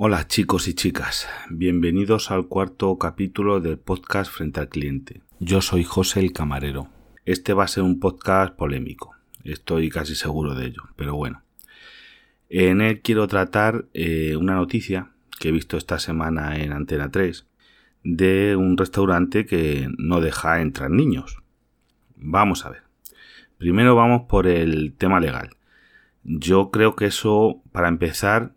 Hola 0.00 0.28
chicos 0.28 0.68
y 0.68 0.74
chicas, 0.74 1.28
bienvenidos 1.50 2.30
al 2.30 2.46
cuarto 2.46 2.98
capítulo 2.98 3.58
del 3.58 3.78
podcast 3.78 4.30
Frente 4.30 4.60
al 4.60 4.68
Cliente. 4.68 5.22
Yo 5.40 5.60
soy 5.60 5.82
José 5.82 6.20
el 6.20 6.32
Camarero. 6.32 6.86
Este 7.24 7.52
va 7.52 7.64
a 7.64 7.68
ser 7.68 7.82
un 7.82 7.98
podcast 7.98 8.54
polémico, 8.54 9.16
estoy 9.42 9.90
casi 9.90 10.14
seguro 10.14 10.54
de 10.54 10.66
ello, 10.66 10.82
pero 10.94 11.16
bueno. 11.16 11.42
En 12.48 12.80
él 12.80 13.00
quiero 13.00 13.26
tratar 13.26 13.86
eh, 13.92 14.36
una 14.36 14.54
noticia 14.54 15.10
que 15.40 15.48
he 15.48 15.52
visto 15.52 15.76
esta 15.76 15.98
semana 15.98 16.60
en 16.60 16.72
Antena 16.72 17.10
3 17.10 17.48
de 18.04 18.54
un 18.54 18.76
restaurante 18.76 19.46
que 19.46 19.88
no 19.98 20.20
deja 20.20 20.62
entrar 20.62 20.92
niños. 20.92 21.42
Vamos 22.14 22.64
a 22.64 22.70
ver. 22.70 22.82
Primero 23.58 23.96
vamos 23.96 24.28
por 24.28 24.46
el 24.46 24.94
tema 24.96 25.18
legal. 25.18 25.56
Yo 26.22 26.70
creo 26.70 26.94
que 26.94 27.06
eso, 27.06 27.62
para 27.72 27.88
empezar, 27.88 28.52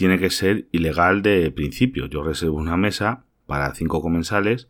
tiene 0.00 0.18
que 0.18 0.30
ser 0.30 0.66
ilegal 0.72 1.20
de 1.20 1.50
principio. 1.50 2.06
Yo 2.06 2.22
reservo 2.22 2.56
una 2.56 2.78
mesa 2.78 3.26
para 3.44 3.74
cinco 3.74 4.00
comensales, 4.00 4.66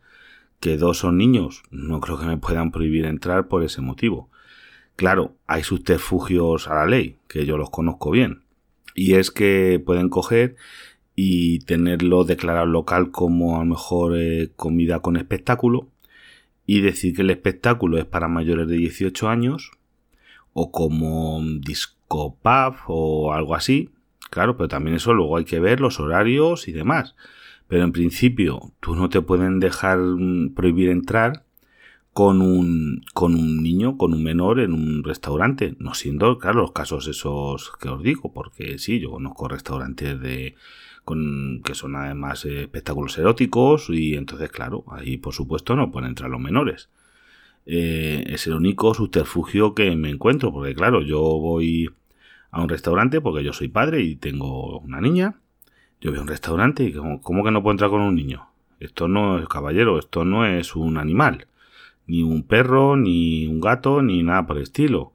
que 0.59 0.75
dos 0.75 0.97
son 0.97 1.17
niños. 1.17 1.63
No 1.71 2.01
creo 2.01 2.19
que 2.19 2.25
me 2.25 2.35
puedan 2.35 2.69
prohibir 2.71 3.05
entrar 3.05 3.47
por 3.47 3.63
ese 3.63 3.79
motivo. 3.79 4.29
Claro, 4.97 5.37
hay 5.47 5.63
subterfugios 5.63 6.67
a 6.67 6.73
la 6.73 6.85
ley, 6.85 7.15
que 7.29 7.45
yo 7.45 7.55
los 7.55 7.69
conozco 7.69 8.11
bien. 8.11 8.43
Y 8.93 9.13
es 9.13 9.31
que 9.31 9.81
pueden 9.85 10.09
coger 10.09 10.57
y 11.15 11.59
tenerlo 11.59 12.25
declarado 12.25 12.65
local 12.65 13.11
como 13.11 13.55
a 13.55 13.59
lo 13.59 13.65
mejor 13.67 14.17
eh, 14.17 14.51
comida 14.57 14.99
con 14.99 15.15
espectáculo 15.15 15.87
y 16.65 16.81
decir 16.81 17.15
que 17.15 17.21
el 17.21 17.29
espectáculo 17.29 17.97
es 17.97 18.03
para 18.05 18.27
mayores 18.27 18.67
de 18.67 18.75
18 18.75 19.29
años 19.29 19.71
o 20.51 20.73
como 20.73 21.41
disco 21.61 22.35
pub 22.43 22.75
o 22.87 23.31
algo 23.31 23.55
así, 23.55 23.91
Claro, 24.31 24.55
pero 24.57 24.69
también 24.69 24.95
eso 24.95 25.13
luego 25.13 25.37
hay 25.37 25.45
que 25.45 25.59
ver 25.59 25.81
los 25.81 25.99
horarios 25.99 26.67
y 26.69 26.71
demás. 26.71 27.15
Pero 27.67 27.83
en 27.83 27.91
principio, 27.91 28.73
tú 28.79 28.95
no 28.95 29.09
te 29.09 29.21
pueden 29.21 29.59
dejar 29.59 29.99
mm, 29.99 30.53
prohibir 30.55 30.89
entrar 30.89 31.45
con 32.13 32.41
un, 32.41 33.03
con 33.13 33.35
un 33.35 33.61
niño, 33.63 33.97
con 33.97 34.13
un 34.13 34.23
menor 34.23 34.61
en 34.61 34.73
un 34.73 35.03
restaurante. 35.03 35.75
No 35.79 35.93
siendo, 35.95 36.37
claro, 36.39 36.61
los 36.61 36.71
casos 36.71 37.07
esos 37.07 37.71
que 37.81 37.89
os 37.89 38.01
digo, 38.03 38.33
porque 38.33 38.77
sí, 38.79 38.99
yo 39.01 39.11
conozco 39.11 39.49
restaurantes 39.49 40.19
de 40.21 40.55
con, 41.03 41.61
que 41.65 41.75
son 41.75 41.95
además 41.97 42.45
espectáculos 42.45 43.17
eróticos 43.17 43.89
y 43.89 44.15
entonces, 44.15 44.49
claro, 44.51 44.85
ahí 44.89 45.17
por 45.17 45.33
supuesto 45.33 45.75
no 45.75 45.91
pueden 45.91 46.09
entrar 46.09 46.29
los 46.29 46.39
menores. 46.41 46.89
Eh, 47.65 48.23
es 48.27 48.47
el 48.47 48.53
único 48.53 48.93
subterfugio 48.93 49.75
que 49.75 49.95
me 49.95 50.09
encuentro, 50.09 50.51
porque 50.53 50.73
claro, 50.75 51.01
yo 51.01 51.19
voy 51.21 51.89
a 52.51 52.61
un 52.61 52.69
restaurante 52.69 53.21
porque 53.21 53.43
yo 53.43 53.53
soy 53.53 53.69
padre 53.69 54.01
y 54.01 54.15
tengo 54.15 54.79
una 54.79 55.01
niña. 55.01 55.35
Yo 56.01 56.11
veo 56.11 56.21
un 56.21 56.27
restaurante 56.27 56.83
y 56.83 56.93
como, 56.93 57.21
¿cómo 57.21 57.43
que 57.43 57.51
no 57.51 57.61
puedo 57.61 57.71
entrar 57.71 57.89
con 57.89 58.01
un 58.01 58.15
niño? 58.15 58.47
Esto 58.79 59.07
no 59.07 59.39
es 59.39 59.47
caballero, 59.47 59.99
esto 59.99 60.25
no 60.25 60.45
es 60.45 60.75
un 60.75 60.97
animal. 60.97 61.47
Ni 62.07 62.23
un 62.23 62.43
perro, 62.43 62.97
ni 62.97 63.47
un 63.47 63.61
gato, 63.61 64.01
ni 64.01 64.23
nada 64.23 64.45
por 64.45 64.57
el 64.57 64.63
estilo. 64.63 65.13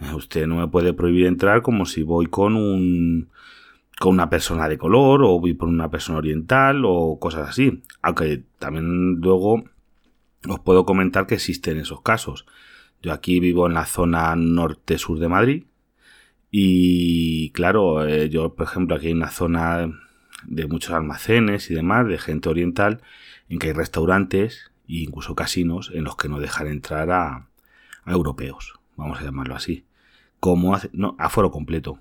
Eh, 0.00 0.14
usted 0.14 0.46
no 0.46 0.56
me 0.56 0.68
puede 0.68 0.92
prohibir 0.92 1.26
entrar 1.26 1.62
como 1.62 1.86
si 1.86 2.02
voy 2.02 2.26
con 2.26 2.54
un 2.54 3.28
con 3.98 4.14
una 4.14 4.30
persona 4.30 4.68
de 4.68 4.78
color 4.78 5.24
o 5.24 5.40
voy 5.40 5.54
por 5.54 5.68
una 5.68 5.90
persona 5.90 6.18
oriental 6.18 6.84
o 6.84 7.18
cosas 7.18 7.48
así. 7.48 7.82
Aunque 8.00 8.44
también 8.60 9.16
luego 9.16 9.64
os 10.48 10.60
puedo 10.60 10.86
comentar 10.86 11.26
que 11.26 11.34
existen 11.34 11.78
esos 11.78 12.02
casos. 12.02 12.46
Yo 13.02 13.12
aquí 13.12 13.40
vivo 13.40 13.66
en 13.66 13.74
la 13.74 13.86
zona 13.86 14.36
norte-sur 14.36 15.18
de 15.18 15.28
Madrid 15.28 15.64
y 16.50 17.50
claro, 17.50 18.06
eh, 18.06 18.28
yo, 18.30 18.54
por 18.54 18.66
ejemplo, 18.66 18.96
aquí 18.96 19.08
hay 19.08 19.12
una 19.12 19.30
zona 19.30 19.90
de 20.44 20.66
muchos 20.66 20.92
almacenes 20.92 21.70
y 21.70 21.74
demás, 21.74 22.06
de 22.06 22.18
gente 22.18 22.48
oriental, 22.48 23.02
en 23.48 23.58
que 23.58 23.68
hay 23.68 23.72
restaurantes 23.72 24.70
e 24.88 25.00
incluso 25.02 25.34
casinos 25.34 25.90
en 25.94 26.04
los 26.04 26.16
que 26.16 26.28
no 26.28 26.40
dejan 26.40 26.68
entrar 26.68 27.10
a, 27.10 27.48
europeos, 28.06 28.80
vamos 28.96 29.20
a 29.20 29.24
llamarlo 29.24 29.54
así. 29.54 29.84
Como 30.40 30.74
hace, 30.74 30.88
no, 30.92 31.16
aforo 31.18 31.50
completo. 31.50 31.98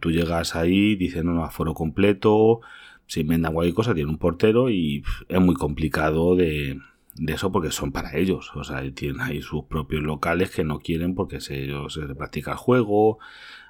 Tú 0.00 0.10
llegas 0.10 0.56
ahí, 0.56 0.96
dicen, 0.96 1.26
no, 1.26 1.32
no, 1.32 1.44
aforo 1.44 1.74
completo, 1.74 2.60
se 3.06 3.20
inventan 3.20 3.54
cualquier 3.54 3.74
cosa, 3.74 3.94
tiene 3.94 4.10
un 4.10 4.18
portero 4.18 4.70
y 4.70 5.04
es 5.28 5.40
muy 5.40 5.54
complicado 5.54 6.34
de, 6.34 6.80
de 7.18 7.32
eso 7.32 7.52
porque 7.52 7.70
son 7.70 7.92
para 7.92 8.16
ellos. 8.16 8.52
O 8.54 8.64
sea, 8.64 8.82
tienen 8.92 9.20
ahí 9.20 9.42
sus 9.42 9.64
propios 9.64 10.02
locales 10.02 10.50
que 10.50 10.64
no 10.64 10.78
quieren 10.78 11.14
porque 11.14 11.40
se, 11.40 11.68
se 11.88 12.14
practica 12.14 12.52
el 12.52 12.56
juego, 12.58 13.18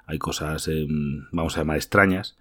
hay 0.05 0.19
cosas, 0.19 0.67
em, 0.67 1.25
vamos 1.31 1.57
a 1.57 1.61
llamar, 1.61 1.77
extrañas, 1.77 2.37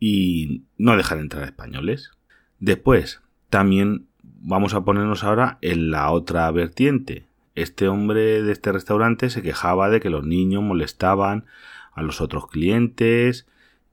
y 0.00 0.62
no 0.78 0.96
dejan 0.96 1.20
entrar 1.20 1.44
españoles. 1.44 2.12
Después, 2.60 3.22
también 3.50 4.06
vamos 4.22 4.74
a 4.74 4.84
ponernos 4.84 5.24
ahora 5.24 5.58
en 5.60 5.90
la 5.90 6.10
otra 6.10 6.50
vertiente. 6.50 7.26
Este 7.54 7.88
hombre 7.88 8.42
de 8.42 8.52
este 8.52 8.72
restaurante 8.72 9.30
se 9.30 9.42
quejaba 9.42 9.88
de 9.88 10.00
que 10.00 10.10
los 10.10 10.24
niños 10.24 10.62
molestaban 10.62 11.46
a 11.92 12.02
los 12.02 12.20
otros 12.20 12.48
clientes 12.48 13.46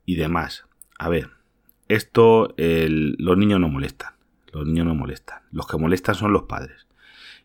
y 0.04 0.16
demás. 0.16 0.66
A 0.98 1.08
ver, 1.08 1.30
esto 1.88 2.54
los 2.56 3.38
niños 3.38 3.60
no 3.60 3.68
molestan. 3.68 4.14
Los 4.52 4.66
niños 4.66 4.86
no 4.86 4.94
molestan. 4.94 5.40
Los 5.50 5.66
que 5.66 5.78
molestan 5.78 6.14
son 6.14 6.32
los 6.32 6.44
padres. 6.44 6.86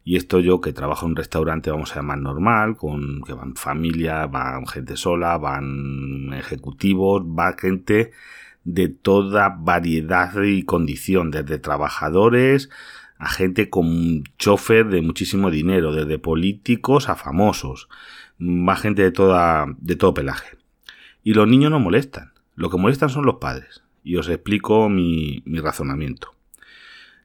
Y 0.03 0.15
esto 0.15 0.39
yo 0.39 0.61
que 0.61 0.71
trabajo 0.71 1.05
en 1.05 1.11
un 1.11 1.15
restaurante, 1.17 1.71
vamos 1.71 1.91
a 1.91 1.95
llamar 1.95 2.19
normal, 2.19 2.77
con 2.77 3.21
que 3.23 3.33
van 3.33 3.55
familia, 3.55 4.25
van 4.27 4.65
gente 4.67 4.95
sola, 4.95 5.37
van 5.37 6.33
ejecutivos, 6.33 7.23
va 7.23 7.55
gente 7.57 8.11
de 8.63 8.89
toda 8.89 9.49
variedad 9.49 10.41
y 10.43 10.63
condición, 10.63 11.31
desde 11.31 11.57
trabajadores 11.57 12.69
a 13.17 13.29
gente 13.29 13.69
con 13.69 14.23
chofer 14.37 14.87
de 14.87 15.01
muchísimo 15.01 15.49
dinero, 15.49 15.93
desde 15.93 16.19
políticos 16.19 17.09
a 17.09 17.15
famosos, 17.15 17.89
va 18.39 18.75
gente 18.75 19.01
de 19.01 19.11
toda, 19.11 19.65
de 19.79 19.95
todo 19.95 20.13
pelaje. 20.13 20.57
Y 21.23 21.33
los 21.33 21.47
niños 21.47 21.71
no 21.71 21.79
molestan, 21.79 22.31
lo 22.55 22.69
que 22.69 22.77
molestan 22.77 23.09
son 23.09 23.25
los 23.25 23.35
padres. 23.35 23.83
Y 24.03 24.15
os 24.15 24.29
explico 24.29 24.87
mi 24.87 25.43
razonamiento. 25.45 26.36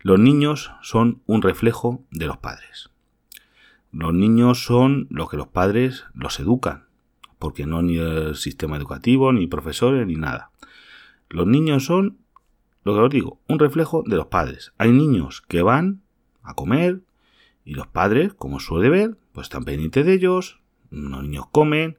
Los 0.03 0.19
niños 0.19 0.73
son 0.83 1.23
un 1.27 1.43
reflejo 1.43 2.03
de 2.11 2.27
los 2.27 2.39
padres. 2.39 2.91
Los 3.93 4.13
niños 4.13 4.65
son 4.65 5.07
lo 5.11 5.29
que 5.29 5.37
los 5.37 5.47
padres 5.47 6.05
los 6.13 6.41
educan, 6.41 6.87
porque 7.39 7.67
no 7.67 7.83
ni 7.83 7.99
el 7.99 8.35
sistema 8.35 8.77
educativo, 8.77 9.33
ni 9.33 9.47
profesores, 9.47 10.05
ni 10.05 10.17
nada. 10.17 10.51
Los 11.29 11.47
niños 11.47 11.85
son, 11.85 12.19
lo 12.83 12.95
que 12.95 13.01
os 13.01 13.11
digo, 13.11 13.39
un 13.47 13.61
reflejo 13.61 14.03
de 14.05 14.17
los 14.17 14.27
padres. 14.27 14.73
Hay 14.77 14.91
niños 14.91 15.41
que 15.41 15.63
van 15.63 16.03
a 16.43 16.55
comer 16.55 17.03
y 17.65 17.75
los 17.75 17.87
padres, 17.87 18.35
como 18.35 18.59
suele 18.59 18.89
ver, 18.89 19.17
pues 19.33 19.45
están 19.45 19.65
pendientes 19.65 20.05
de 20.05 20.15
ellos, 20.15 20.59
los 20.91 21.23
niños 21.23 21.47
comen, 21.53 21.97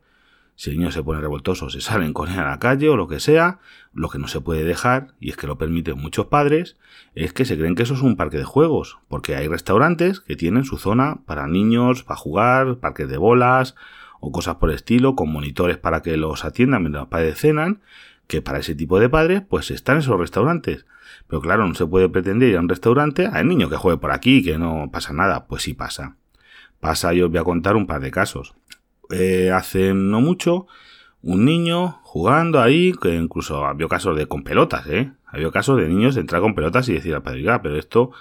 si 0.56 0.70
el 0.70 0.78
niño 0.78 0.92
se 0.92 1.04
pone 1.04 1.20
revoltoso, 1.20 1.70
se 1.70 1.82
salen 1.82 2.14
con 2.14 2.30
él 2.30 2.40
a 2.40 2.50
la 2.50 2.60
calle 2.60 2.90
o 2.90 2.96
lo 2.96 3.08
que 3.08 3.20
sea. 3.20 3.60
Lo 3.94 4.10
que 4.10 4.20
no 4.20 4.28
se 4.28 4.42
puede 4.42 4.64
dejar, 4.64 5.14
y 5.20 5.30
es 5.30 5.38
que 5.38 5.48
lo 5.48 5.58
permiten 5.58 6.00
muchos 6.00 6.28
padres, 6.28 6.78
es 7.16 7.34
que 7.34 7.46
se 7.46 7.58
creen 7.58 7.76
que 7.76 7.84
eso 7.84 7.94
es 7.94 8.02
un 8.02 8.16
parque 8.16 8.38
de 8.38 8.44
juegos. 8.44 9.00
Porque 9.08 9.36
hay 9.36 9.48
restaurantes 9.48 10.20
que 10.20 10.36
tienen 10.36 10.64
su 10.64 10.78
zona 10.78 11.22
para 11.26 11.48
niños, 11.48 12.04
para 12.04 12.18
jugar, 12.18 12.78
parques 12.78 13.10
de 13.10 13.18
bolas 13.18 13.76
o 14.20 14.32
cosas 14.32 14.56
por 14.56 14.70
el 14.70 14.76
estilo, 14.76 15.16
con 15.16 15.32
monitores 15.32 15.78
para 15.78 16.02
que 16.02 16.18
los 16.18 16.46
atiendan 16.46 16.82
mientras 16.82 17.04
los 17.04 17.10
padres 17.10 17.40
cenan. 17.40 17.82
Que 18.28 18.42
para 18.42 18.60
ese 18.60 18.74
tipo 18.74 19.00
de 19.00 19.10
padres, 19.10 19.42
pues 19.48 19.70
están 19.70 19.98
esos 19.98 20.18
restaurantes. 20.18 20.86
Pero 21.28 21.42
claro, 21.42 21.68
no 21.68 21.76
se 21.76 21.86
puede 21.86 22.10
pretender 22.10 22.50
ir 22.50 22.58
a 22.58 22.62
un 22.62 22.70
restaurante 22.70 23.28
al 23.28 23.48
niño 23.48 23.70
que 23.70 23.76
juegue 23.76 23.98
por 23.98 24.12
aquí, 24.12 24.44
que 24.44 24.58
no 24.58 24.90
pasa 24.92 25.14
nada. 25.14 25.46
Pues 25.48 25.64
sí 25.64 25.74
pasa. 25.74 26.16
Pasa, 26.80 27.14
y 27.14 27.22
os 27.22 27.30
voy 27.30 27.40
a 27.40 27.44
contar 27.44 27.76
un 27.76 27.88
par 27.88 28.02
de 28.02 28.12
casos. 28.12 28.56
Eh, 29.10 29.52
hace 29.52 29.94
no 29.94 30.22
mucho 30.22 30.68
un 31.22 31.46
niño 31.46 32.00
jugando 32.04 32.62
ahí, 32.62 32.94
que 32.94 33.16
incluso 33.16 33.66
había 33.66 33.88
casos 33.88 34.16
de 34.18 34.28
con 34.28 34.44
pelotas, 34.44 34.86
¿eh? 34.88 35.12
Había 35.26 35.50
casos 35.52 35.78
de 35.78 35.88
niños 35.88 36.16
de 36.16 36.22
entrar 36.22 36.42
con 36.42 36.54
pelotas 36.54 36.88
y 36.90 36.94
decir 36.94 37.16
al 37.16 37.24
padre, 37.24 37.44
pero 37.62 37.78
esto, 37.78 38.12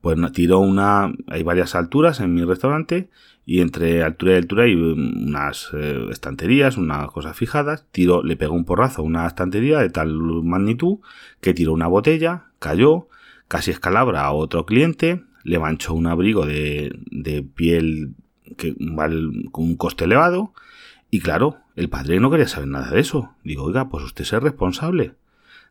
pues 0.00 0.16
tiró 0.32 0.60
una, 0.60 1.12
hay 1.26 1.42
varias 1.42 1.74
alturas 1.74 2.20
en 2.20 2.34
mi 2.34 2.44
restaurante 2.44 3.10
y 3.44 3.60
entre 3.60 4.02
altura 4.02 4.32
y 4.32 4.36
altura 4.36 4.64
hay 4.64 4.74
unas 4.74 5.70
eh, 5.74 6.06
estanterías, 6.10 6.76
unas 6.76 7.10
cosas 7.10 7.36
fijadas, 7.36 7.86
tiró, 7.92 8.22
le 8.22 8.36
pegó 8.36 8.54
un 8.54 8.64
porrazo 8.64 9.02
a 9.02 9.04
una 9.04 9.26
estantería 9.26 9.78
de 9.78 9.90
tal 9.90 10.14
magnitud 10.42 10.98
que 11.40 11.54
tiró 11.54 11.72
una 11.72 11.88
botella, 11.88 12.46
cayó, 12.58 13.08
casi 13.48 13.70
escalabra 13.70 14.24
a 14.24 14.32
otro 14.32 14.66
cliente, 14.66 15.24
le 15.44 15.58
manchó 15.58 15.94
un 15.94 16.06
abrigo 16.06 16.46
de, 16.46 16.98
de 17.10 17.42
piel 17.42 18.14
que 18.56 18.74
vale 18.78 19.48
con 19.52 19.64
un 19.64 19.76
coste 19.76 20.04
elevado. 20.04 20.52
Y 21.10 21.20
claro, 21.20 21.58
el 21.76 21.88
padre 21.88 22.20
no 22.20 22.30
quería 22.30 22.48
saber 22.48 22.68
nada 22.68 22.90
de 22.90 23.00
eso. 23.00 23.34
Digo, 23.44 23.64
oiga, 23.64 23.88
pues 23.88 24.04
usted 24.04 24.24
es 24.24 24.32
responsable 24.32 25.14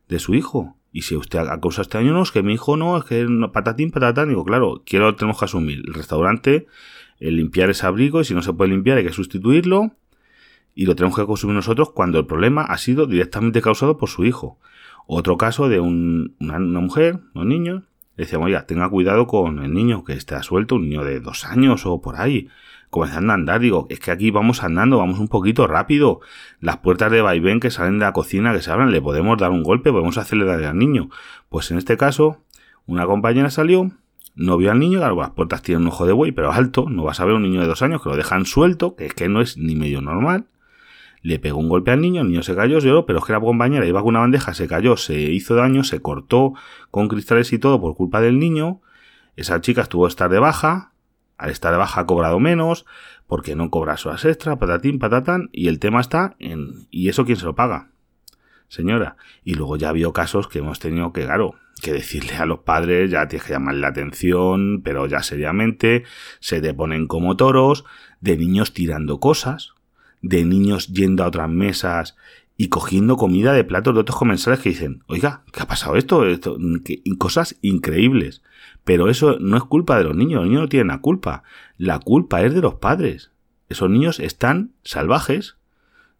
de 0.07 0.19
su 0.19 0.33
hijo. 0.33 0.75
Y 0.91 1.01
si 1.01 1.15
usted 1.15 1.39
ha 1.39 1.59
causado 1.59 1.81
este 1.81 1.97
año, 1.97 2.13
no, 2.13 2.23
es 2.23 2.31
que 2.31 2.41
mi 2.41 2.53
hijo 2.53 2.77
no, 2.77 2.97
es 2.97 3.03
que 3.03 3.27
patatín, 3.51 3.91
patatán. 3.91 4.29
Digo, 4.29 4.45
claro, 4.45 4.81
quiero, 4.85 5.15
tenemos 5.15 5.37
que 5.37 5.45
asumir 5.45 5.83
el 5.85 5.93
restaurante, 5.93 6.67
el 7.19 7.35
limpiar 7.35 7.69
ese 7.69 7.85
abrigo, 7.85 8.21
y 8.21 8.25
si 8.25 8.33
no 8.33 8.41
se 8.41 8.53
puede 8.53 8.71
limpiar 8.71 8.97
hay 8.97 9.03
que 9.03 9.11
sustituirlo. 9.11 9.91
Y 10.73 10.85
lo 10.85 10.95
tenemos 10.95 11.17
que 11.17 11.25
consumir 11.25 11.55
nosotros 11.55 11.91
cuando 11.91 12.19
el 12.19 12.25
problema 12.25 12.61
ha 12.61 12.77
sido 12.77 13.07
directamente 13.07 13.61
causado 13.61 13.97
por 13.97 14.09
su 14.09 14.25
hijo. 14.25 14.57
Otro 15.07 15.37
caso 15.37 15.69
de 15.69 15.79
una, 15.79 16.59
mujer, 16.59 17.19
un 17.33 17.49
niño, 17.49 17.83
decíamos, 18.17 18.47
oiga, 18.47 18.65
tenga 18.65 18.89
cuidado 18.89 19.27
con 19.27 19.63
el 19.63 19.73
niño 19.73 20.03
que 20.03 20.13
está 20.13 20.41
suelto, 20.44 20.75
un 20.75 20.89
niño 20.89 21.03
de 21.03 21.19
dos 21.19 21.45
años 21.45 21.85
o 21.85 22.01
por 22.01 22.15
ahí, 22.15 22.50
comenzando 22.89 23.31
a 23.31 23.35
andar. 23.35 23.59
Digo, 23.59 23.88
es 23.89 24.00
que 24.00 24.12
aquí 24.12 24.31
vamos 24.31 24.63
andando, 24.63 24.97
vamos 24.97 25.19
un 25.19 25.27
poquito 25.27 25.67
rápido. 25.67 26.21
Las 26.59 26.77
puertas 26.77 27.12
de 27.12 27.21
vaivén 27.21 27.59
que 27.59 27.71
salen 27.71 28.00
de 28.00 28.06
la 28.06 28.13
cocina, 28.13 28.53
que 28.53 28.62
se 28.62 28.71
abran, 28.71 28.91
le 28.91 29.01
podemos 29.01 29.38
dar 29.38 29.51
un 29.51 29.63
golpe, 29.63 29.91
podemos 29.91 30.17
hacerle 30.17 30.45
daño 30.45 30.69
al 30.69 30.77
niño. 30.77 31.09
Pues 31.50 31.71
en 31.71 31.77
este 31.77 31.97
caso, 31.97 32.44
una 32.85 33.06
compañera 33.06 33.50
salió, 33.50 33.91
no 34.35 34.57
vio 34.57 34.71
al 34.71 34.79
niño, 34.79 35.00
claro, 35.00 35.15
las 35.15 35.31
puertas 35.31 35.61
tienen 35.61 35.83
un 35.83 35.89
ojo 35.89 36.06
de 36.06 36.13
buey, 36.13 36.31
pero 36.31 36.51
alto, 36.51 36.89
no 36.89 37.03
vas 37.03 37.19
a 37.19 37.25
ver 37.25 37.35
un 37.35 37.44
niño 37.44 37.61
de 37.61 37.68
dos 37.68 37.81
años 37.81 38.01
que 38.01 38.09
lo 38.09 38.18
dejan 38.18 38.45
suelto, 38.45 38.95
que 38.95 39.06
es 39.06 39.13
que 39.13 39.29
no 39.29 39.41
es 39.41 39.57
ni 39.57 39.75
medio 39.75 40.01
normal. 40.01 40.47
Le 41.25 41.39
pegó 41.39 41.57
un 41.57 41.69
golpe 41.69 41.89
al 41.89 42.01
niño, 42.01 42.22
el 42.22 42.27
niño 42.27 42.44
se 42.44 42.56
cayó, 42.56 42.77
lloró, 42.77 43.07
pero 43.07 43.18
es 43.18 43.25
que 43.25 43.33
la 43.33 43.39
compañera 43.39 43.83
iba 43.88 44.00
con 44.01 44.10
una 44.10 44.19
bandeja, 44.19 44.54
se 44.54 44.68
cayó, 44.68 44.95
se 44.95 45.19
hizo 45.19 45.56
daño, 45.56 45.83
se 45.83 46.00
cortó 46.00 46.54
con 46.92 47.07
cristales 47.07 47.51
y 47.51 47.57
todo 47.57 47.81
por 47.81 47.95
culpa 47.95 48.22
del 48.22 48.38
niño. 48.38 48.81
Esa 49.36 49.60
chica 49.60 49.81
estuvo 49.81 50.06
a 50.06 50.07
estar 50.07 50.30
de 50.30 50.38
baja, 50.38 50.94
al 51.39 51.50
estar 51.50 51.72
de 51.72 51.80
baja 51.80 52.01
ha 52.01 52.06
cobrado 52.06 52.39
menos, 52.39 52.86
porque 53.25 53.56
no 53.56 53.72
cobra 53.72 53.95
horas 54.06 54.24
extra, 54.24 54.60
patatín, 54.60 55.00
patatán, 55.00 55.50
y 55.51 55.68
el 55.68 55.80
tema 55.80 56.00
está 56.00 56.36
en... 56.38 56.86
¿Y 56.92 57.10
eso 57.10 57.25
quién 57.25 57.38
se 57.38 57.45
lo 57.45 57.56
paga? 57.56 57.89
Señora. 58.68 59.18
Y 59.44 59.56
luego 59.56 59.78
ya 59.78 59.89
habido 59.89 60.13
casos 60.13 60.48
que 60.48 60.60
hemos 60.60 60.78
tenido 60.78 61.12
que, 61.12 61.25
claro, 61.25 61.56
que 61.81 61.92
decirle 61.92 62.36
a 62.36 62.45
los 62.45 62.60
padres, 62.60 63.10
ya 63.10 63.28
tienes 63.28 63.48
que 63.48 63.54
llamarle 63.54 63.81
la 63.81 63.88
atención, 63.88 64.83
pero 64.83 65.07
ya 65.07 65.24
seriamente, 65.24 66.04
se 66.39 66.62
te 66.62 66.75
ponen 66.75 67.07
como 67.07 67.36
toros, 67.36 67.83
de 68.21 68.38
niños 68.38 68.74
tirando 68.74 69.19
cosas, 69.19 69.75
de 70.21 70.45
niños 70.45 70.88
yendo 70.88 71.23
a 71.23 71.27
otras 71.27 71.50
mesas 71.50 72.15
y 72.57 72.69
cogiendo 72.69 73.17
comida 73.17 73.53
de 73.53 73.63
platos 73.63 73.94
de 73.94 74.01
otros 74.01 74.17
comensales 74.17 74.59
que 74.59 74.69
dicen, 74.69 75.03
oiga, 75.07 75.44
¿qué 75.51 75.62
ha 75.62 75.67
pasado 75.67 75.95
esto? 75.95 76.25
esto 76.25 76.57
cosas 77.17 77.57
increíbles. 77.62 78.41
Pero 78.83 79.09
eso 79.09 79.38
no 79.39 79.57
es 79.57 79.63
culpa 79.63 79.97
de 79.97 80.06
los 80.06 80.15
niños, 80.15 80.41
los 80.41 80.50
niños 80.50 80.62
no 80.62 80.69
tienen 80.69 80.88
la 80.88 81.01
culpa. 81.01 81.44
La 81.77 82.00
culpa 82.00 82.44
es 82.44 82.53
de 82.53 82.62
los 82.62 82.75
padres. 82.75 83.31
Esos 83.67 83.89
niños 83.89 84.19
están 84.19 84.71
salvajes. 84.83 85.57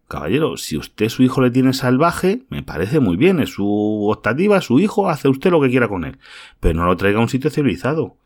Caballero, 0.08 0.56
si 0.56 0.76
usted 0.76 1.08
su 1.08 1.22
hijo 1.22 1.40
le 1.40 1.50
tiene 1.50 1.72
salvaje, 1.72 2.44
me 2.48 2.62
parece 2.62 3.00
muy 3.00 3.16
bien, 3.16 3.40
es 3.40 3.50
su 3.50 4.08
optativa, 4.08 4.60
su 4.60 4.78
hijo, 4.78 5.08
hace 5.08 5.28
usted 5.28 5.50
lo 5.50 5.60
que 5.60 5.70
quiera 5.70 5.88
con 5.88 6.04
él. 6.04 6.18
Pero 6.60 6.78
no 6.78 6.86
lo 6.86 6.96
traiga 6.96 7.18
a 7.18 7.22
un 7.22 7.28
sitio 7.28 7.50
civilizado. 7.50 8.16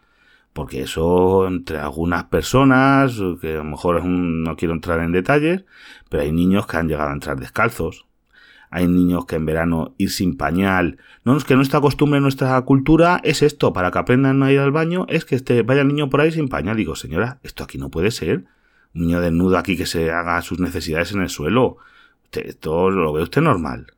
Porque 0.53 0.83
eso, 0.83 1.47
entre 1.47 1.79
algunas 1.79 2.25
personas, 2.25 3.21
que 3.41 3.55
a 3.55 3.59
lo 3.59 3.65
mejor 3.65 4.05
no 4.05 4.57
quiero 4.57 4.75
entrar 4.75 5.01
en 5.01 5.13
detalles, 5.13 5.65
pero 6.09 6.25
hay 6.25 6.33
niños 6.33 6.67
que 6.67 6.77
han 6.77 6.89
llegado 6.89 7.11
a 7.11 7.15
entrar 7.15 7.39
descalzos, 7.39 8.07
hay 8.71 8.87
niños 8.87 9.27
que 9.27 9.37
en 9.37 9.47
verano 9.47 9.95
ir 9.99 10.11
sin 10.11 10.37
pañal. 10.37 10.99
No 11.25 11.37
es 11.37 11.45
que 11.45 11.57
nuestra 11.57 11.81
costumbre, 11.81 12.21
nuestra 12.21 12.61
cultura 12.63 13.21
es 13.25 13.43
esto, 13.43 13.73
para 13.73 13.91
que 13.91 13.99
aprendan 13.99 14.43
a 14.43 14.53
ir 14.53 14.61
al 14.61 14.71
baño, 14.71 15.07
es 15.09 15.25
que 15.25 15.35
este, 15.35 15.63
vaya 15.63 15.83
el 15.83 15.89
niño 15.89 16.09
por 16.09 16.21
ahí 16.21 16.31
sin 16.31 16.49
pañal. 16.49 16.77
Digo, 16.77 16.95
señora, 16.95 17.41
esto 17.43 17.65
aquí 17.65 17.79
no 17.79 17.91
puede 17.91 18.13
ser. 18.13 18.45
Un 18.95 19.03
niño 19.03 19.21
desnudo 19.21 19.59
aquí 19.59 19.77
que 19.77 19.87
se 19.87 20.11
haga 20.11 20.41
sus 20.43 20.61
necesidades 20.61 21.13
en 21.13 21.23
el 21.23 21.29
suelo. 21.29 21.79
esto 22.33 22.91
lo 22.91 23.13
ve 23.13 23.23
usted 23.23 23.43
normal. 23.43 23.89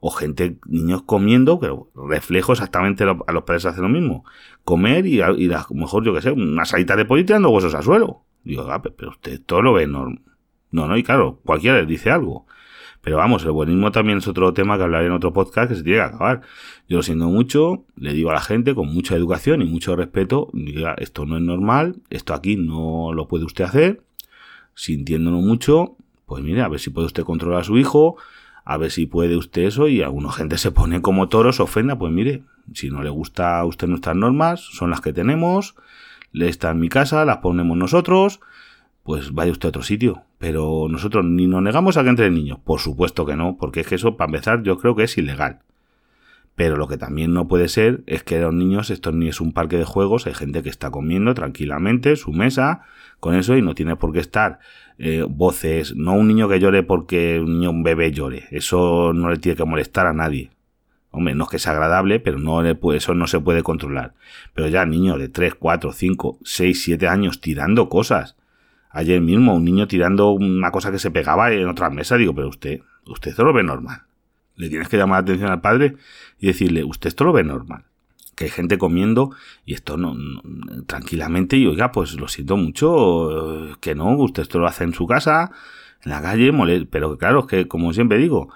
O 0.00 0.10
gente, 0.10 0.58
niños 0.66 1.02
comiendo, 1.02 1.58
pero 1.58 1.90
reflejo 1.94 2.52
exactamente 2.52 3.04
a 3.04 3.32
los 3.32 3.42
padres 3.42 3.66
hacen 3.66 3.82
lo 3.82 3.88
mismo. 3.88 4.24
Comer 4.64 5.06
y, 5.06 5.20
a, 5.20 5.30
lo 5.30 5.64
mejor, 5.74 6.04
yo 6.04 6.14
que 6.14 6.22
sé, 6.22 6.30
una 6.30 6.64
salita 6.64 6.94
de 6.96 7.04
pollo 7.04 7.24
tirando 7.24 7.50
huesos 7.50 7.74
al 7.74 7.82
suelo. 7.82 8.22
Digo, 8.44 8.62
ah, 8.70 8.80
pero 8.82 9.10
usted 9.10 9.40
todo 9.44 9.62
lo 9.62 9.72
ve 9.72 9.86
normal. 9.86 10.22
No, 10.70 10.86
no, 10.86 10.96
y 10.96 11.02
claro, 11.02 11.40
cualquiera 11.44 11.78
le 11.78 11.86
dice 11.86 12.10
algo. 12.10 12.46
Pero 13.00 13.16
vamos, 13.16 13.44
el 13.44 13.52
buenismo 13.52 13.92
también 13.92 14.18
es 14.18 14.28
otro 14.28 14.52
tema 14.52 14.76
que 14.76 14.82
hablaré 14.82 15.06
en 15.06 15.12
otro 15.12 15.32
podcast 15.32 15.70
que 15.70 15.76
se 15.76 15.82
tiene 15.82 15.98
que 15.98 16.04
acabar. 16.04 16.42
Yo 16.88 16.98
lo 16.98 17.02
siento 17.02 17.26
mucho, 17.26 17.84
le 17.96 18.12
digo 18.12 18.30
a 18.30 18.34
la 18.34 18.40
gente 18.40 18.74
con 18.74 18.92
mucha 18.92 19.14
educación 19.14 19.62
y 19.62 19.64
mucho 19.64 19.96
respeto, 19.96 20.50
diga, 20.52 20.94
esto 20.98 21.24
no 21.24 21.36
es 21.36 21.42
normal, 21.42 21.96
esto 22.10 22.34
aquí 22.34 22.56
no 22.56 23.12
lo 23.12 23.28
puede 23.28 23.44
usted 23.44 23.64
hacer, 23.64 24.02
sintiéndolo 24.74 25.38
mucho, 25.38 25.96
pues 26.26 26.42
mire, 26.42 26.62
a 26.62 26.68
ver 26.68 26.80
si 26.80 26.90
puede 26.90 27.06
usted 27.06 27.24
controlar 27.24 27.60
a 27.60 27.64
su 27.64 27.78
hijo, 27.78 28.16
a 28.68 28.76
ver 28.76 28.90
si 28.90 29.06
puede 29.06 29.34
usted 29.34 29.62
eso 29.62 29.88
y 29.88 30.02
alguna 30.02 30.30
gente 30.30 30.58
se 30.58 30.70
pone 30.70 31.00
como 31.00 31.30
toros, 31.30 31.58
ofenda, 31.58 31.98
pues 31.98 32.12
mire, 32.12 32.42
si 32.74 32.90
no 32.90 33.02
le 33.02 33.08
gusta 33.08 33.58
a 33.58 33.64
usted 33.64 33.88
nuestras 33.88 34.14
normas, 34.14 34.60
son 34.60 34.90
las 34.90 35.00
que 35.00 35.14
tenemos, 35.14 35.74
le 36.32 36.50
está 36.50 36.72
en 36.72 36.78
mi 36.78 36.90
casa, 36.90 37.24
las 37.24 37.38
ponemos 37.38 37.78
nosotros, 37.78 38.40
pues 39.04 39.32
vaya 39.32 39.52
usted 39.52 39.68
a 39.68 39.70
otro 39.70 39.82
sitio. 39.82 40.24
Pero 40.36 40.86
nosotros 40.90 41.24
ni 41.24 41.46
nos 41.46 41.62
negamos 41.62 41.96
a 41.96 42.02
que 42.02 42.10
entre 42.10 42.28
niños. 42.28 42.58
Por 42.62 42.78
supuesto 42.78 43.24
que 43.24 43.36
no, 43.36 43.56
porque 43.58 43.80
es 43.80 43.86
que 43.86 43.94
eso, 43.94 44.18
para 44.18 44.28
empezar, 44.28 44.62
yo 44.62 44.76
creo 44.76 44.94
que 44.94 45.04
es 45.04 45.16
ilegal. 45.16 45.60
Pero 46.54 46.76
lo 46.76 46.88
que 46.88 46.98
también 46.98 47.32
no 47.32 47.48
puede 47.48 47.68
ser 47.68 48.02
es 48.06 48.22
que 48.22 48.38
los 48.38 48.52
niños, 48.52 48.90
esto 48.90 49.12
ni 49.12 49.28
es 49.28 49.40
un 49.40 49.54
parque 49.54 49.78
de 49.78 49.84
juegos, 49.86 50.26
hay 50.26 50.34
gente 50.34 50.62
que 50.62 50.68
está 50.68 50.90
comiendo 50.90 51.32
tranquilamente 51.32 52.16
su 52.16 52.32
mesa 52.32 52.82
con 53.18 53.34
eso 53.34 53.56
y 53.56 53.62
no 53.62 53.74
tiene 53.74 53.96
por 53.96 54.12
qué 54.12 54.18
estar 54.18 54.58
eh, 54.98 55.24
voces, 55.28 55.94
no 55.96 56.14
un 56.14 56.28
niño 56.28 56.48
que 56.48 56.60
llore 56.60 56.82
porque 56.82 57.40
un 57.40 57.58
niño, 57.58 57.70
un 57.70 57.82
bebé 57.82 58.12
llore, 58.12 58.46
eso 58.50 59.12
no 59.12 59.30
le 59.30 59.38
tiene 59.38 59.56
que 59.56 59.64
molestar 59.64 60.06
a 60.06 60.12
nadie. 60.12 60.50
Hombre, 61.10 61.34
no 61.34 61.44
es 61.44 61.50
que 61.50 61.58
sea 61.58 61.72
agradable, 61.72 62.20
pero 62.20 62.38
no 62.38 62.62
le 62.62 62.78
eso 62.94 63.14
no 63.14 63.26
se 63.26 63.40
puede 63.40 63.62
controlar. 63.62 64.14
Pero 64.52 64.68
ya 64.68 64.84
niños 64.84 65.18
de 65.18 65.28
3, 65.28 65.54
4, 65.54 65.92
5, 65.92 66.38
6, 66.44 66.82
7 66.84 67.08
años 67.08 67.40
tirando 67.40 67.88
cosas, 67.88 68.36
Ayer 68.90 69.20
mismo 69.20 69.54
un 69.54 69.64
niño 69.64 69.86
tirando 69.86 70.30
una 70.30 70.70
cosa 70.70 70.90
que 70.90 70.98
se 70.98 71.10
pegaba 71.10 71.52
en 71.52 71.68
otra 71.68 71.90
mesa. 71.90 72.16
Digo, 72.16 72.34
pero 72.34 72.48
usted, 72.48 72.80
usted 73.06 73.30
esto 73.30 73.44
lo 73.44 73.52
ve 73.52 73.62
normal. 73.62 74.02
Le 74.56 74.68
tienes 74.68 74.88
que 74.88 74.96
llamar 74.96 75.18
la 75.18 75.22
atención 75.22 75.50
al 75.50 75.60
padre 75.60 75.96
y 76.38 76.48
decirle, 76.48 76.84
usted 76.84 77.08
esto 77.08 77.24
lo 77.24 77.32
ve 77.32 77.44
normal. 77.44 77.84
Que 78.38 78.44
hay 78.44 78.50
gente 78.50 78.78
comiendo 78.78 79.32
y 79.66 79.74
esto 79.74 79.96
no, 79.96 80.16
tranquilamente 80.86 81.56
y 81.56 81.66
oiga, 81.66 81.90
pues 81.90 82.14
lo 82.14 82.28
siento 82.28 82.56
mucho, 82.56 83.76
que 83.80 83.96
no, 83.96 84.16
usted 84.16 84.42
esto 84.42 84.60
lo 84.60 84.68
hace 84.68 84.84
en 84.84 84.94
su 84.94 85.08
casa, 85.08 85.50
en 86.04 86.12
la 86.12 86.22
calle, 86.22 86.52
pero 86.88 87.18
claro, 87.18 87.40
es 87.40 87.46
que 87.46 87.66
como 87.66 87.92
siempre 87.92 88.18
digo, 88.18 88.48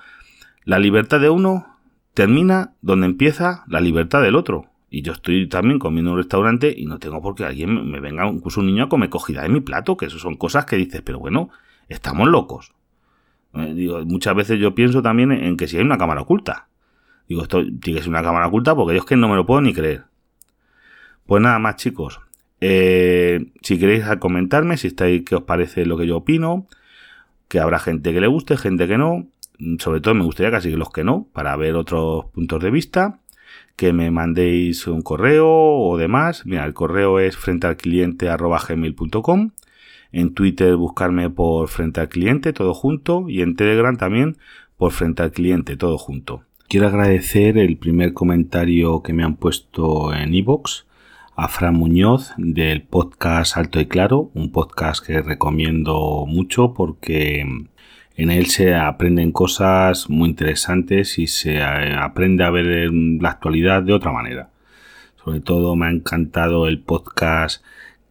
la 0.64 0.78
libertad 0.78 1.18
de 1.18 1.30
uno 1.30 1.66
termina 2.14 2.74
donde 2.80 3.06
empieza 3.06 3.64
la 3.66 3.80
libertad 3.80 4.22
del 4.22 4.36
otro. 4.36 4.66
Y 4.88 5.02
yo 5.02 5.14
estoy 5.14 5.48
también 5.48 5.78
comiendo 5.78 6.10
en 6.10 6.12
un 6.12 6.18
restaurante 6.18 6.72
y 6.76 6.84
no 6.84 6.98
tengo 6.98 7.20
por 7.22 7.34
qué 7.34 7.44
alguien 7.44 7.90
me 7.90 7.98
venga, 7.98 8.28
incluso 8.28 8.60
un 8.60 8.66
niño 8.66 8.84
a 8.84 8.88
comer 8.88 9.08
cogida 9.08 9.42
de 9.42 9.48
mi 9.48 9.60
plato, 9.60 9.96
que 9.96 10.06
eso 10.06 10.18
son 10.18 10.36
cosas 10.36 10.66
que 10.66 10.76
dices, 10.76 11.00
pero 11.02 11.18
bueno, 11.18 11.48
estamos 11.88 12.28
locos. 12.28 12.72
Eh, 13.54 14.04
muchas 14.06 14.34
veces 14.34 14.60
yo 14.60 14.74
pienso 14.74 15.02
también 15.02 15.32
en 15.32 15.56
que 15.56 15.66
si 15.66 15.78
hay 15.78 15.82
una 15.82 15.98
cámara 15.98 16.20
oculta. 16.20 16.68
Digo, 17.28 17.42
esto 17.42 17.62
tiene 17.80 17.98
que 17.98 18.04
ser 18.04 18.10
una 18.10 18.22
cámara 18.22 18.48
oculta 18.48 18.74
porque 18.74 18.94
yo 18.94 19.00
es 19.00 19.06
que 19.06 19.16
no 19.16 19.28
me 19.28 19.36
lo 19.36 19.46
puedo 19.46 19.60
ni 19.60 19.72
creer. 19.72 20.04
Pues 21.26 21.42
nada 21.42 21.58
más, 21.58 21.76
chicos. 21.76 22.20
Eh, 22.60 23.52
si 23.62 23.78
queréis 23.78 24.04
comentarme 24.18 24.76
si 24.76 24.88
estáis, 24.88 25.22
qué 25.24 25.36
os 25.36 25.42
parece 25.42 25.86
lo 25.86 25.96
que 25.96 26.06
yo 26.06 26.18
opino, 26.18 26.66
que 27.48 27.58
habrá 27.60 27.78
gente 27.78 28.12
que 28.12 28.20
le 28.20 28.26
guste, 28.26 28.56
gente 28.56 28.86
que 28.86 28.98
no. 28.98 29.26
Sobre 29.78 30.00
todo 30.00 30.14
me 30.14 30.24
gustaría 30.24 30.50
casi 30.50 30.70
que 30.70 30.76
los 30.76 30.90
que 30.90 31.04
no, 31.04 31.28
para 31.32 31.54
ver 31.56 31.76
otros 31.76 32.26
puntos 32.26 32.62
de 32.62 32.70
vista 32.70 33.20
que 33.76 33.92
me 33.92 34.10
mandéis 34.10 34.86
un 34.86 35.02
correo 35.02 35.48
o 35.48 35.96
demás. 35.96 36.46
Mira, 36.46 36.64
el 36.64 36.74
correo 36.74 37.18
es 37.18 37.36
frente 37.36 37.66
al 37.66 37.76
cliente 37.76 38.28
gmail.com. 38.28 39.50
En 40.12 40.34
Twitter 40.34 40.76
buscarme 40.76 41.30
por 41.30 41.68
frente 41.68 42.00
al 42.00 42.08
cliente, 42.08 42.52
todo 42.52 42.74
junto. 42.74 43.28
Y 43.28 43.42
en 43.42 43.56
Telegram 43.56 43.96
también 43.96 44.36
por 44.76 44.92
frente 44.92 45.22
al 45.22 45.32
cliente, 45.32 45.76
todo 45.76 45.98
junto. 45.98 46.44
Quiero 46.68 46.86
agradecer 46.86 47.58
el 47.58 47.76
primer 47.76 48.14
comentario 48.14 49.02
que 49.02 49.12
me 49.12 49.24
han 49.24 49.36
puesto 49.36 50.14
en 50.14 50.34
iVoox 50.34 50.84
a 51.36 51.48
Fran 51.48 51.74
Muñoz 51.74 52.32
del 52.36 52.82
podcast 52.82 53.56
Alto 53.56 53.78
y 53.80 53.86
Claro, 53.86 54.30
un 54.34 54.52
podcast 54.52 55.04
que 55.04 55.20
recomiendo 55.20 56.24
mucho 56.26 56.72
porque 56.72 57.40
en 57.40 58.30
él 58.30 58.46
se 58.46 58.74
aprenden 58.74 59.32
cosas 59.32 60.08
muy 60.08 60.30
interesantes 60.30 61.18
y 61.18 61.26
se 61.26 61.62
aprende 61.62 62.44
a 62.44 62.50
ver 62.50 62.90
la 62.92 63.30
actualidad 63.30 63.82
de 63.82 63.92
otra 63.92 64.12
manera. 64.12 64.50
Sobre 65.22 65.40
todo 65.40 65.76
me 65.76 65.86
ha 65.86 65.90
encantado 65.90 66.68
el 66.68 66.80
podcast 66.80 67.62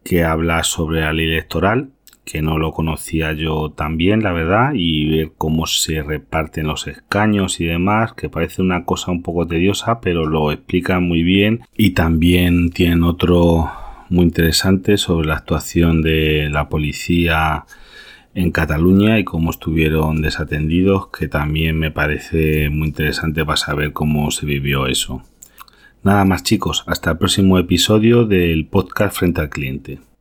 que 0.04 0.24
habla 0.24 0.64
sobre 0.64 1.00
la 1.00 1.12
ley 1.12 1.26
electoral, 1.26 1.90
que 2.24 2.42
no 2.42 2.58
lo 2.58 2.72
conocía 2.72 3.32
yo 3.32 3.70
tan 3.70 3.96
bien, 3.96 4.22
la 4.22 4.32
verdad, 4.32 4.72
y 4.74 5.08
ver 5.08 5.32
cómo 5.36 5.66
se 5.66 6.02
reparten 6.02 6.66
los 6.66 6.86
escaños 6.86 7.60
y 7.60 7.66
demás, 7.66 8.12
que 8.14 8.28
parece 8.28 8.62
una 8.62 8.84
cosa 8.84 9.10
un 9.10 9.22
poco 9.22 9.46
tediosa, 9.46 10.00
pero 10.00 10.26
lo 10.26 10.52
explica 10.52 11.00
muy 11.00 11.22
bien. 11.22 11.62
Y 11.76 11.90
también 11.90 12.70
tienen 12.70 13.02
otro 13.02 13.70
muy 14.08 14.24
interesante 14.24 14.98
sobre 14.98 15.26
la 15.28 15.36
actuación 15.36 16.02
de 16.02 16.48
la 16.50 16.68
policía 16.68 17.64
en 18.34 18.50
Cataluña 18.50 19.18
y 19.18 19.24
cómo 19.24 19.50
estuvieron 19.50 20.22
desatendidos, 20.22 21.08
que 21.08 21.28
también 21.28 21.78
me 21.78 21.90
parece 21.90 22.70
muy 22.70 22.88
interesante 22.88 23.44
para 23.44 23.56
saber 23.56 23.92
cómo 23.92 24.30
se 24.30 24.46
vivió 24.46 24.86
eso. 24.86 25.22
Nada 26.02 26.24
más 26.24 26.42
chicos, 26.42 26.84
hasta 26.86 27.12
el 27.12 27.18
próximo 27.18 27.58
episodio 27.58 28.24
del 28.24 28.66
podcast 28.66 29.16
Frente 29.16 29.40
al 29.40 29.50
Cliente. 29.50 30.00